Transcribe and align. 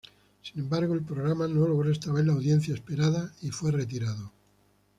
Sin 0.41 0.59
embargo, 0.61 0.95
el 0.95 1.03
programa 1.03 1.47
no 1.47 1.67
logró 1.67 1.91
esta 1.91 2.11
vez 2.11 2.25
la 2.25 2.33
audiencia 2.33 2.73
esperada 2.73 3.31
y 3.43 3.51
fue 3.51 3.69
retirado. 3.71 4.31